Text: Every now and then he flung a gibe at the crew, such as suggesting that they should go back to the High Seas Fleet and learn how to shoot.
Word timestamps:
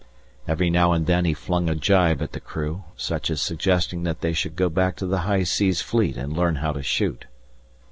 Every 0.47 0.71
now 0.71 0.93
and 0.93 1.05
then 1.05 1.25
he 1.25 1.33
flung 1.35 1.69
a 1.69 1.75
gibe 1.75 2.23
at 2.23 2.31
the 2.31 2.39
crew, 2.39 2.85
such 2.97 3.29
as 3.29 3.39
suggesting 3.39 4.01
that 4.01 4.21
they 4.21 4.33
should 4.33 4.55
go 4.55 4.67
back 4.67 4.95
to 4.95 5.05
the 5.05 5.19
High 5.19 5.43
Seas 5.43 5.83
Fleet 5.83 6.17
and 6.17 6.35
learn 6.35 6.55
how 6.55 6.71
to 6.71 6.81
shoot. 6.81 7.25